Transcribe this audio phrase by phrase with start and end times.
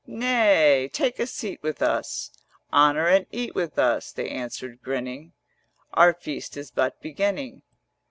[0.07, 2.31] 'Nay, take a seat with us,
[2.73, 5.33] Honour and eat with us,' They answered grinning:
[5.93, 7.61] 370 'Our feast is but beginning.